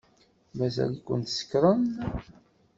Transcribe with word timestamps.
Mazal-iken 0.57 1.19
tsekṛem. 1.23 1.83